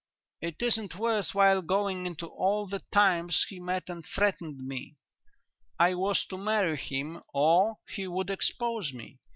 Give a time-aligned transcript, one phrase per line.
[0.41, 4.95] "It isn't worth while going into all the times he met and threatened me.
[5.77, 9.19] I was to marry him or he would expose me.